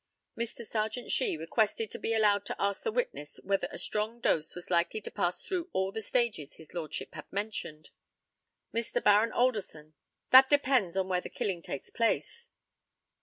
[0.35, 0.65] Mr.
[0.65, 4.71] Serjeant SHEE requested to be allowed to ask the witness whether a strong dose was
[4.71, 7.91] likely to pass through all the stages his lordship had mentioned.
[8.73, 9.03] Mr.
[9.03, 9.93] Baron ALDERSON:
[10.31, 12.49] That depends on where the killing takes place.